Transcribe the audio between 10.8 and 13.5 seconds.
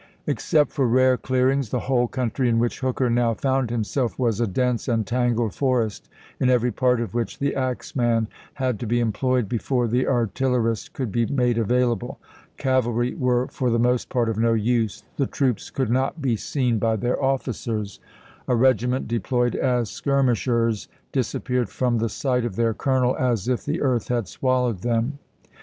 could be made available; cavalry were